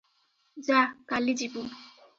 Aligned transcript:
ଯା– 0.69 0.79
କାଲି 1.13 1.37
ଯିବୁ। 1.43 1.69